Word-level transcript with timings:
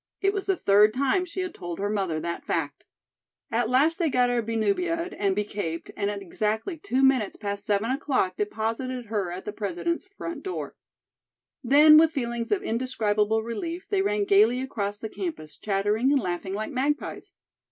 It 0.19 0.33
was 0.33 0.47
the 0.47 0.55
third 0.55 0.95
time 0.95 1.25
she 1.25 1.41
had 1.41 1.53
told 1.53 1.77
her 1.77 1.87
mother 1.87 2.19
that 2.21 2.43
fact. 2.43 2.85
At 3.51 3.69
last 3.69 3.99
they 3.99 4.09
got 4.09 4.31
her 4.31 4.41
be 4.41 4.55
nubiaed 4.55 5.15
and 5.15 5.35
be 5.35 5.43
caped, 5.43 5.91
and 5.95 6.09
at 6.09 6.23
exactly 6.23 6.75
two 6.75 7.03
minutes 7.03 7.35
past 7.35 7.67
seven 7.67 7.91
o'clock 7.91 8.35
deposited 8.35 9.05
her 9.05 9.29
at 9.29 9.45
the 9.45 9.53
President's 9.53 10.07
front 10.17 10.41
door. 10.41 10.75
Then, 11.63 11.99
with 11.99 12.11
feelings 12.13 12.51
of 12.51 12.63
indescribable 12.63 13.43
relief, 13.43 13.87
they 13.89 14.01
ran 14.01 14.23
gayly 14.23 14.59
across 14.59 14.97
the 14.97 15.07
campus, 15.07 15.55
chattering 15.55 16.11
and 16.11 16.19
laughing 16.19 16.55
like 16.55 16.71
magpies. 16.71 17.33